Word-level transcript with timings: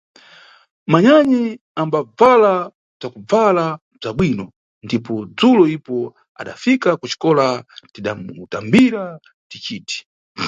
Manyanyi 0.91 1.43
ambabvala 1.81 2.53
bzakubvala 2.97 3.65
bza 3.99 4.09
bwino 4.17 4.45
ndipo 4.85 5.13
dzulo 5.37 5.63
ipo 5.75 5.97
adafika 6.41 6.89
kuxikola 6.99 7.45
tidamutambira 7.93 9.03
ticiti. 9.49 9.97